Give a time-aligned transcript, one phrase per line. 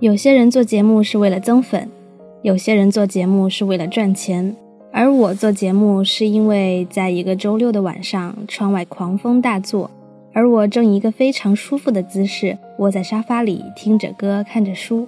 [0.00, 1.86] 有些人做节目是为了增粉，
[2.40, 4.56] 有些人做节目是为了赚钱，
[4.90, 9.90] 而我做节目是因为在一个周六的晚上，窗外狂风大作，
[10.32, 15.06] 而我正以一个非常舒服的姿势窝在沙发里，听着歌，看着书。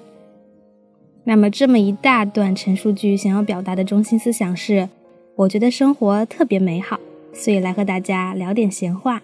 [1.25, 4.91] 那么这么一大段陈述句，想要表达的中心思想是：
[5.37, 7.01] 我觉得生活特别美好，
[7.33, 9.23] 所以来和大家聊点闲话。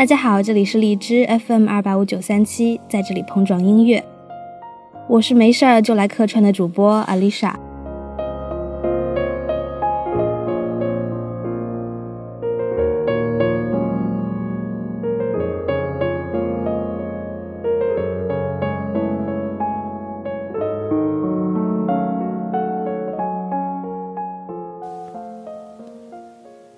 [0.00, 4.02] 大家好，这里是荔枝 FM 二八五九三七，在这里碰撞音乐。
[5.06, 7.60] 我是没事儿就来客串的主播阿丽莎。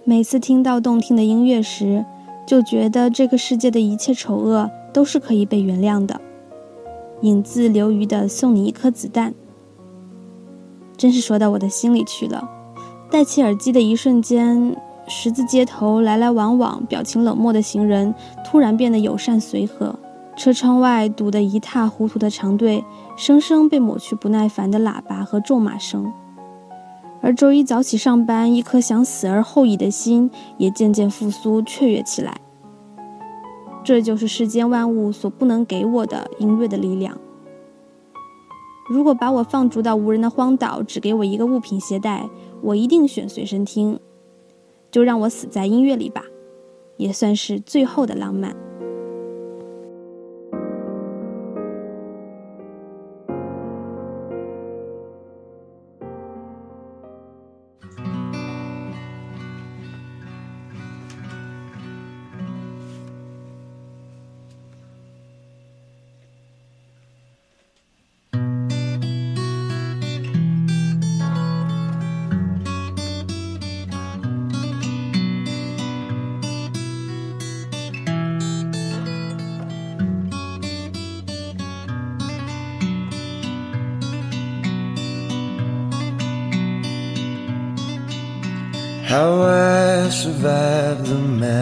[0.04, 2.04] 每次听到动听的音乐时，
[2.46, 6.20] 就觉得这个世界的一切丑恶都是可以被原谅的。
[7.22, 9.32] 影自留余的送你一颗子弹，
[10.96, 12.50] 真是说到我的心里去了。
[13.10, 14.76] 戴起耳机的一瞬间，
[15.06, 19.94] 十字街头来来往往、表情冷漠的行人突然变得友善随和。
[20.34, 22.82] 车窗外堵得一塌糊涂的长队，
[23.16, 26.12] 生生被抹去不耐烦的喇叭和重马声。
[27.22, 30.28] 而周一早起上班，一颗想死而后已的心
[30.58, 32.40] 也渐渐复苏、雀跃起来。
[33.84, 37.16] 这就是世间万物所不能给我的音乐的力量。
[38.90, 42.28] 如果把我放逐到无人的荒岛，只给我一个物品携带，
[42.60, 43.98] 我一定选随身听。
[44.90, 46.24] 就让我死在音乐里吧，
[46.96, 48.54] 也算是最后的浪漫。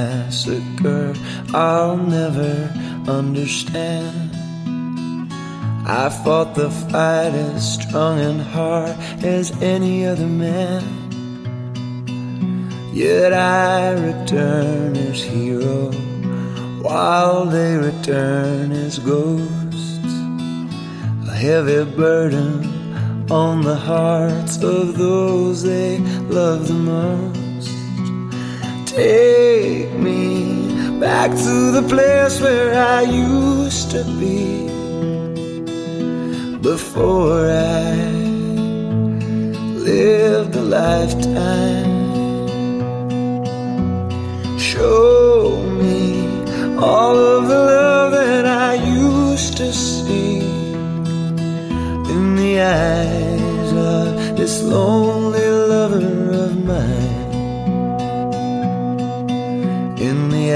[0.01, 1.13] Massacre,
[1.53, 2.55] I'll never
[3.19, 4.31] understand.
[5.87, 8.97] I fought the fight as strong and hard
[9.37, 10.83] as any other man.
[12.95, 15.91] Yet I return as hero,
[16.87, 20.13] while they return as ghosts.
[21.33, 22.51] A heavy burden
[23.31, 25.99] on the hearts of those they
[26.39, 27.40] love the most.
[29.01, 34.67] Take me back to the place where I used to be
[36.61, 37.95] before I
[39.89, 41.97] lived a lifetime.
[44.59, 46.03] Show me
[46.77, 50.41] all of the love that I used to see
[52.13, 57.20] in the eyes of this lonely lover of mine.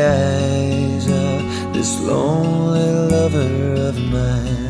[0.04, 4.64] Eyes of this lonely lover of mine.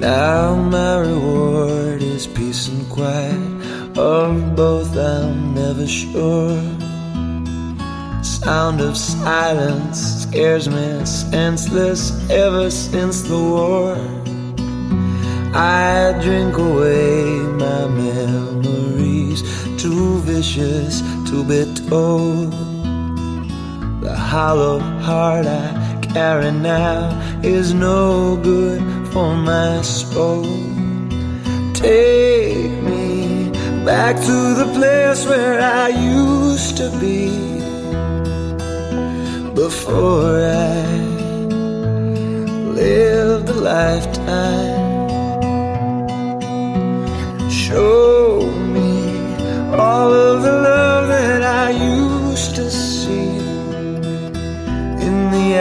[0.00, 3.54] Now my reward is peace and quiet.
[3.96, 6.60] Of both I'm never sure.
[8.22, 13.96] Sound of silence scares me senseless ever since the war.
[15.54, 17.24] I drink away
[17.64, 19.40] my memories,
[19.80, 22.52] too vicious to be told.
[24.02, 26.98] The hollow heart I carry now
[27.42, 28.80] is no good
[29.12, 30.44] for my soul.
[31.72, 33.50] Take me
[33.84, 37.28] back to the place where I used to be
[39.54, 40.84] before I
[42.80, 44.82] lived a lifetime.
[47.50, 48.03] Show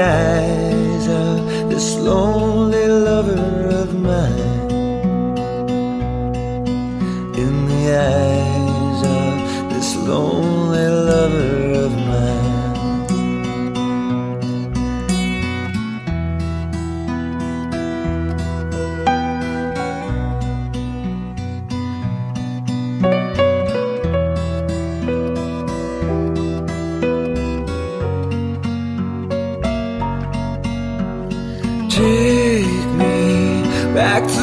[0.04, 2.53] eyes of this lonely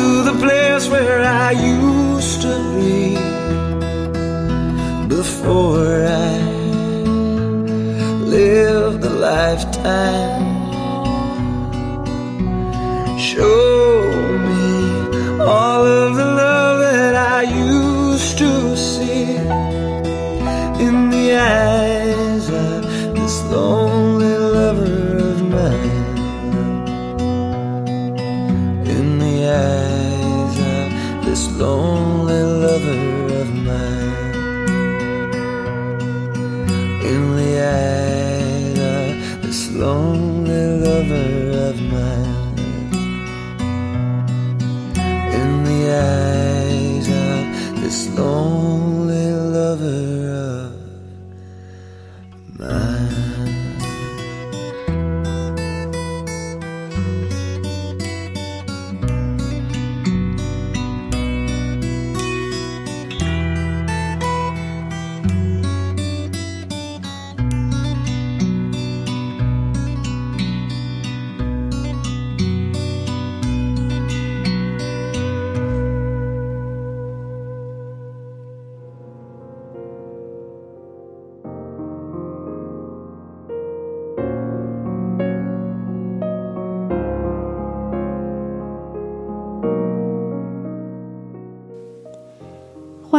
[0.00, 2.98] to the place where I used to be
[5.16, 5.90] before
[6.32, 6.36] I
[8.36, 10.48] lived a lifetime.
[13.30, 13.98] Show
[14.48, 14.68] me
[15.56, 17.42] all of the love that I
[17.72, 19.26] used to see
[20.86, 22.78] in the eyes of
[23.16, 23.89] this lonely
[31.60, 34.34] lonely lover of mine.
[37.04, 41.32] In the eyes of this lonely lover
[41.68, 42.94] of mine.
[45.40, 47.42] In the eyes of
[47.82, 50.12] this lonely lover
[50.56, 50.72] of
[52.58, 53.59] mine.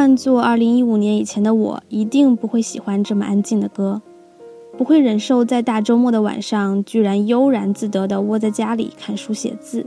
[0.02, 4.02] 换做二零一五年以前的我，一定不会喜欢这么安静的歌，
[4.76, 9.86] 不会忍受在大周末的晚上居然悠然自得地窝在家里看书写字，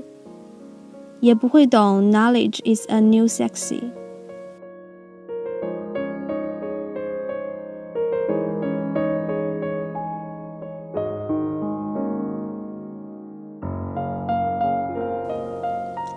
[1.18, 3.80] 也不会懂 “knowledge is a new sexy”。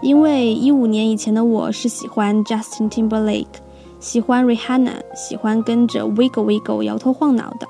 [0.03, 3.47] 因为一五年以前的我是喜欢 Justin Timberlake，
[3.99, 7.67] 喜欢 Rihanna，喜欢跟着 Wiggle Wiggle 摇头晃脑的，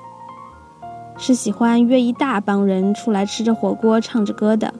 [1.16, 4.74] 是喜欢约一大帮人出来吃着火锅唱着歌的，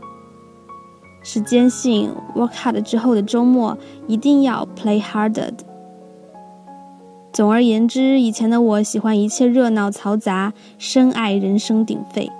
[1.23, 5.65] 是坚信 work hard 之后的周末一定要 play harder 的。
[7.33, 12.31] 总而言之，以前的我喜欢一切热闹嘈杂，深爱人声鼎沸。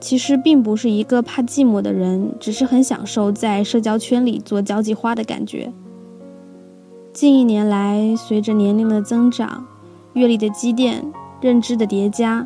[0.00, 5.72] 其实并不是一个怕寂寞的人，只是很享受在社交圈里做交际花的感觉。
[7.14, 9.64] 近一年来，随着年龄的增长、
[10.14, 12.44] 阅历的积淀、认知的叠加，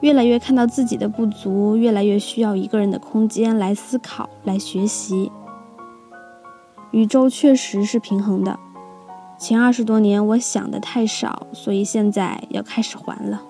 [0.00, 5.30] 越来越看到自己的不足，越来越需要一个人的空间来思考、来学习。
[6.92, 8.58] 宇宙确实是平衡的，
[9.38, 13.42] 前二十多年我想的太少，所以现在要开始还了。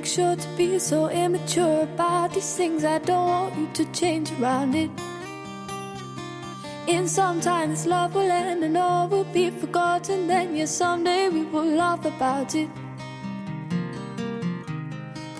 [0.00, 2.84] Make sure to be so immature about these things?
[2.84, 4.90] I don't want you to change around it.
[6.86, 10.26] In some time, this love will end and all will be forgotten.
[10.26, 12.70] Then, yes, someday we will laugh about it.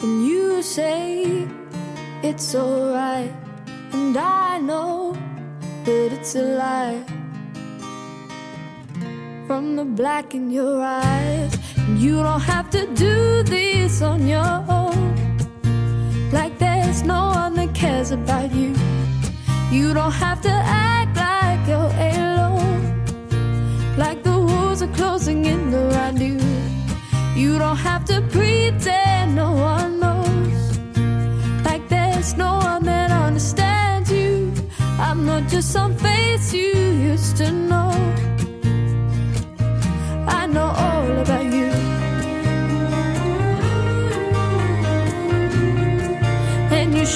[0.02, 1.48] And you say
[2.22, 3.32] it's alright,
[3.94, 5.16] and I know
[5.86, 7.02] that it's a lie.
[9.46, 11.59] From the black in your eyes,
[12.00, 15.14] you don't have to do this on your own.
[16.32, 18.74] Like there's no one that cares about you.
[19.70, 23.04] You don't have to act like you're alone.
[23.98, 26.40] Like the walls are closing in around you.
[27.36, 30.78] You don't have to pretend no one knows.
[31.66, 34.54] Like there's no one that understands you.
[34.98, 36.72] I'm not just some face you
[37.12, 38.29] used to know.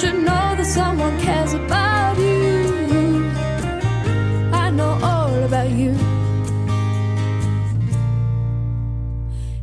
[0.04, 3.30] Should know that someone cares about you.
[4.52, 5.92] I know all about you.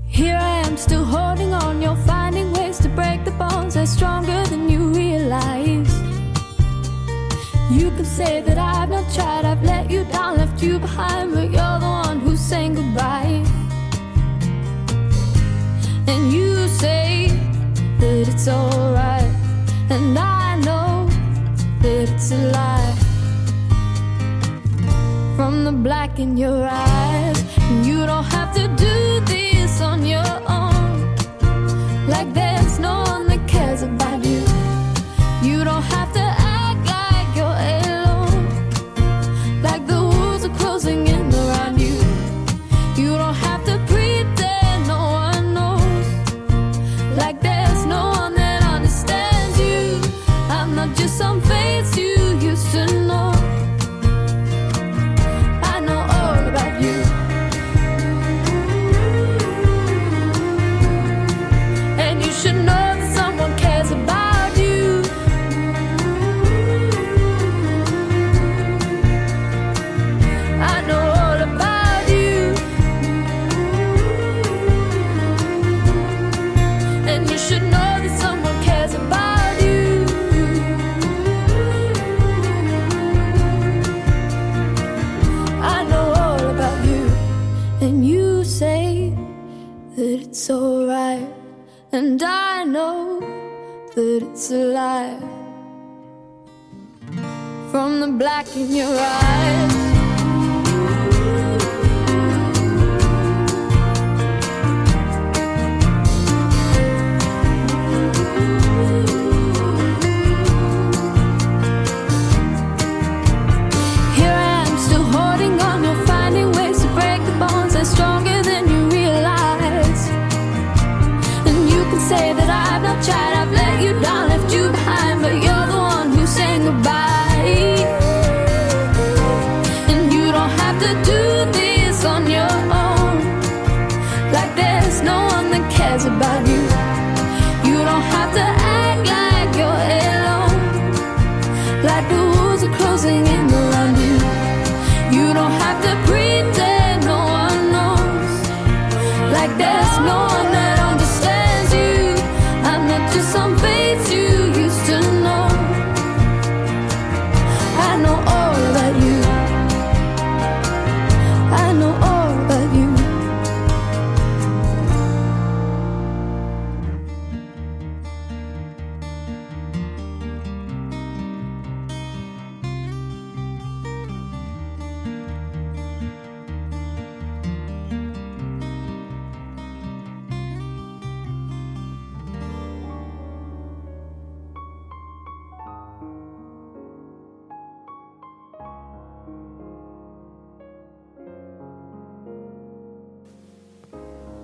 [0.07, 1.81] Here I am still holding on.
[1.81, 5.93] You're finding ways to break the bonds that's stronger than you realize.
[7.77, 11.51] You can say that I've not tried, I've let you down, left you behind, but
[11.55, 13.43] you're the one who's saying goodbye.
[16.11, 17.27] And you say
[17.99, 19.31] that it's alright,
[19.89, 20.30] and I
[22.01, 22.95] it's a lie.
[25.35, 30.25] From the black in your eyes, and you don't have to do this on your
[30.47, 30.60] own.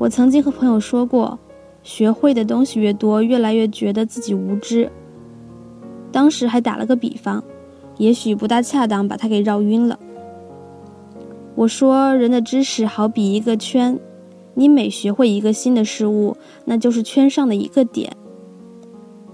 [0.07, 1.37] 我曾经和朋友说过，
[1.83, 4.89] 学会的东西越多，越来越觉得自己无知。
[6.13, 7.43] 当时还打了个比方，
[7.97, 9.99] 也许不大恰当，把它给绕晕了。
[11.55, 13.99] 我说，人的知识好比一个圈，
[14.53, 18.15] 你每学会一个新的事物，那就是圈上的一个点。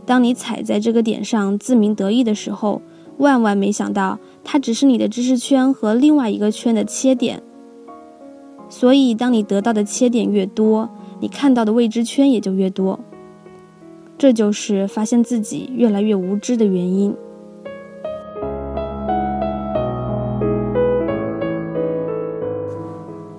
[0.07, 2.81] 当你踩在这个点上自鸣得意的时候，
[3.19, 7.43] 万万没想到，它只是你的知识圈和另外一个圈的切点。
[8.73, 10.89] 所以，当你得到的切点越多，
[11.19, 12.99] 你看到的未知圈也就越多。
[14.17, 17.15] 这就是发现自己越来越无知的原因。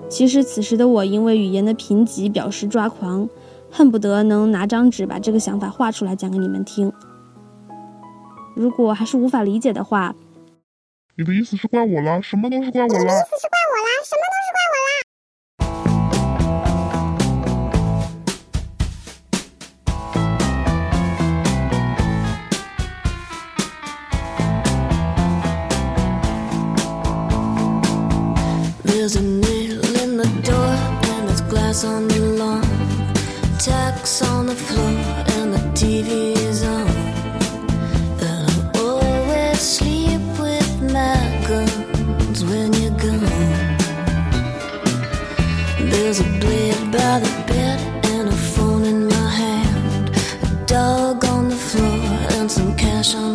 [0.09, 3.29] 其实，此时的我因为语言的贫瘠表示抓狂，
[3.69, 6.93] 恨不得能拿张纸把这个想法画出来讲给你们听。
[8.55, 10.15] 如果还是无法理解的话，
[11.17, 12.23] 你的意思是怪我了？
[12.23, 12.95] 什么都是怪我了？
[12.95, 13.25] 怪我啦，
[29.05, 30.75] There's a nail in the door
[31.13, 32.63] and there's glass on the lawn.
[33.59, 34.97] Tacks on the floor
[35.37, 36.89] and the TV is on.
[38.29, 43.77] And I always sleep with my guns when you're gone.
[45.91, 50.17] There's a blade by the bed and a phone in my hand.
[50.45, 52.01] A dog on the floor
[52.39, 53.34] and some cash on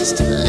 [0.00, 0.39] just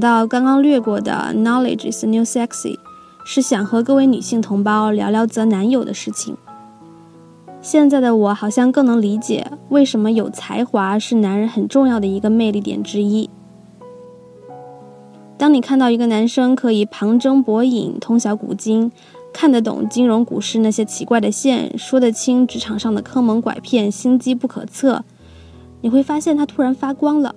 [0.00, 2.78] 到刚刚略过的 “knowledge is new sexy”，
[3.24, 6.36] 是想和各位女性同胞聊聊择男友的事情。
[7.60, 13.28] 现在的我好像更能理解为什么有才华是男人很重要的一个魅力点之一。
[15.36, 18.90] 当你看到一个男生可以旁征博引、通晓古今，
[19.32, 25.04] 看得懂金融股市那些奇怪的线，说得清职场上的坑蒙拐骗、心机不可测，
[25.82, 27.34] 你会发现他突然发光了。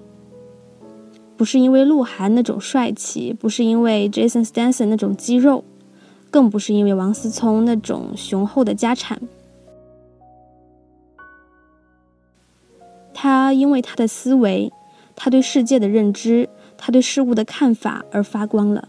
[1.44, 5.66] 不是因为鹿晗那种帅气，不是因为 Jason Statham 那种肌肉，
[6.32, 9.22] 更不是因为王思聪那种雄厚的家产。
[13.14, 14.72] 他因为他的思维，
[15.18, 18.88] 他对世界的认知，他对事物的看法而发光了。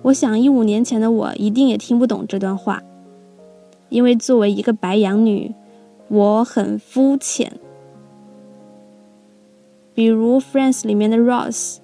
[0.00, 2.82] 我想一五年前的我一定也听不懂这段话，
[3.90, 5.54] 因为作为一个白羊女，
[6.08, 7.52] 我很肤浅。
[9.94, 11.76] 比如《Friends》里面的 Ross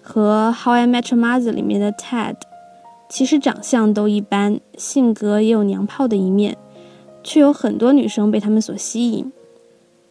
[0.00, 2.36] 和《How I Met Your Mother》里面的 Ted，
[3.08, 6.56] 其实长相都一般，性格也有娘炮的一面，
[7.24, 9.32] 却有很多女生被他们所吸引。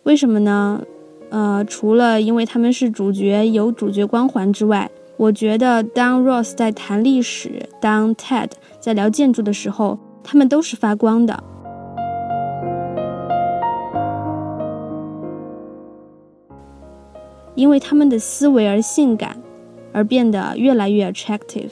[0.03, 0.81] 为什么呢？
[1.29, 11.43] 呃，除了因为他们是主角，有主角光环之外，我觉得当 Ross 在谈历史，当 Ted 在聊建筑的时候，他们都是发光的。
[17.55, 19.41] 因为他们的思维而性感，
[19.91, 21.71] 而变得越来越 attractive。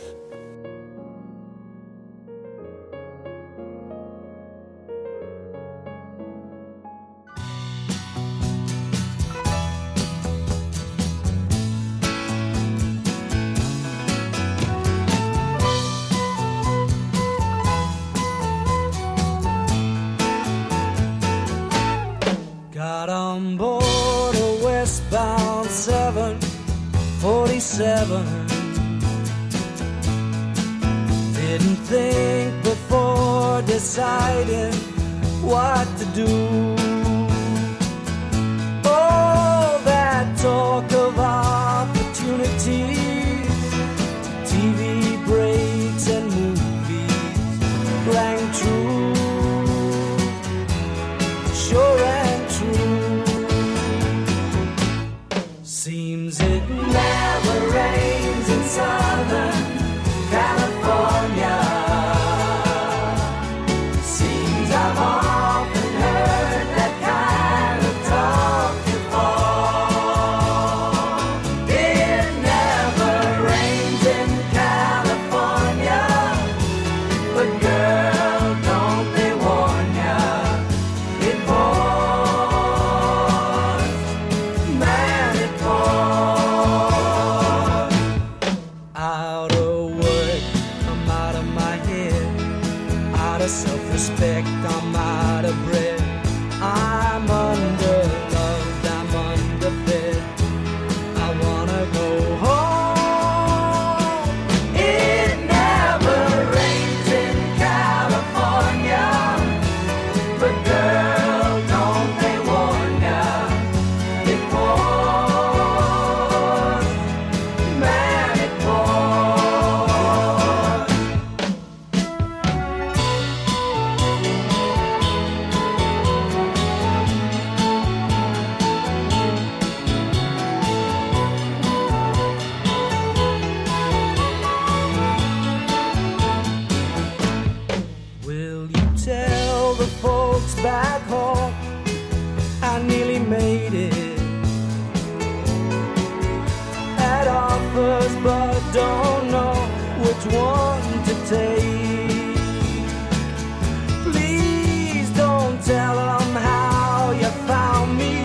[155.65, 158.23] Tell them how you found me.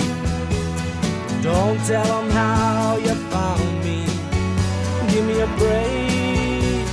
[1.40, 4.06] Don't tell them how you found me.
[5.10, 6.86] Give me a break.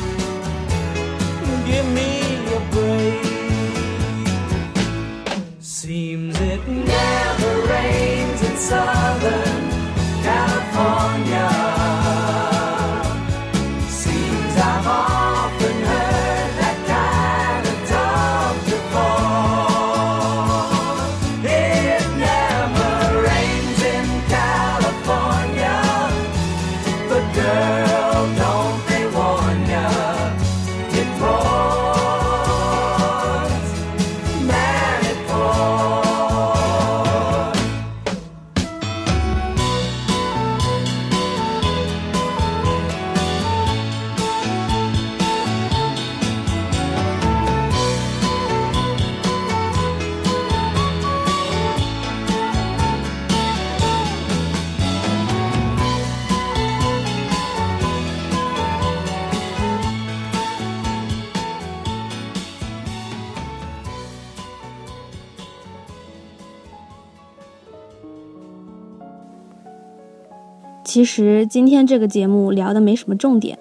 [1.65, 2.11] Give me
[2.57, 3.25] a break.
[5.59, 8.55] Seems it never rains in
[70.95, 73.59] 其实今天这个节目聊的没什么重点，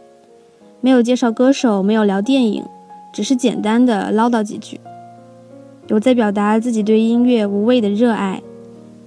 [0.80, 2.64] 没有介绍歌手，没有聊电影，
[3.12, 4.80] 只是简单的唠叨几句。
[5.88, 8.40] 有在表达自己对音乐无畏的热爱，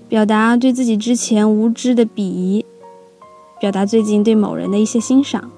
[0.10, 2.66] 表达对自己之前无知的鄙夷，
[3.62, 5.50] 表达最近对某人的一些欣赏。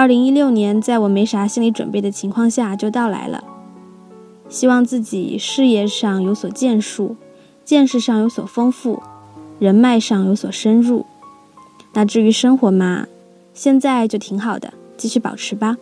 [0.00, 3.44] 二零一六年，在我没啥心理准备的情况下就到来了。
[4.48, 7.16] 希望自己事业上有所建树，
[7.66, 9.02] 见识上有所丰富，
[9.58, 11.04] 人脉上有所深入。
[11.92, 13.08] 那至于生活嘛，
[13.52, 15.76] 现在就挺好的，继续保持吧。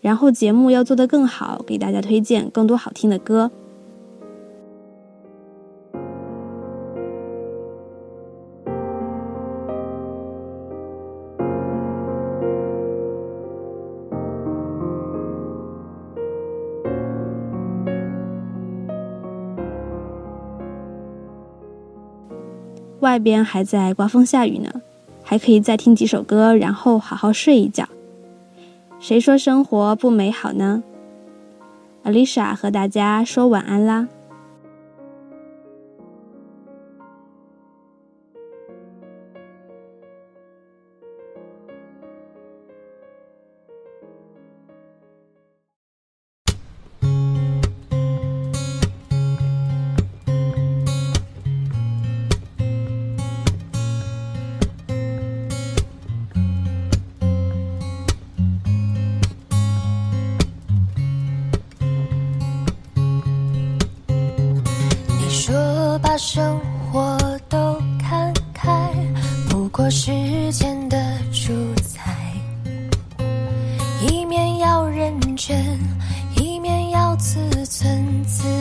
[0.00, 3.52] 然后节目要做得更好，给大家推荐更多好听的歌。
[23.00, 24.70] 外边还在刮风下雨呢，
[25.22, 27.88] 还可以再听几首歌，然后好好睡一觉。
[28.98, 30.82] 谁说生活不美好呢
[32.04, 34.08] ？Alicia 和大家说晚安啦。
[75.50, 75.80] 人
[76.36, 78.59] 一面要自尊自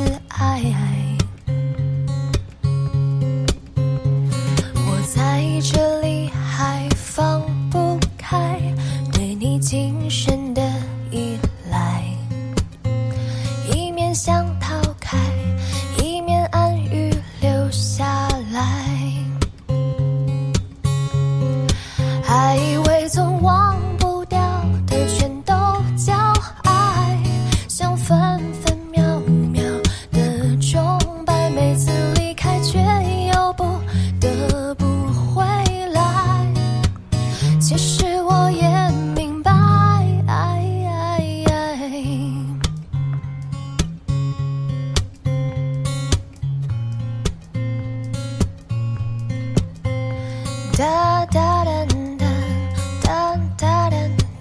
[50.80, 51.86] 哒哒哒
[52.18, 53.89] 哒哒哒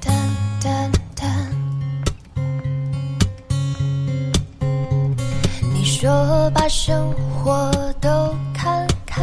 [0.00, 0.12] 哒
[0.62, 1.26] 哒哒。
[5.74, 9.20] 你说把生活都看开，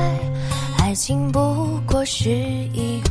[0.80, 3.02] 爱情不过是一。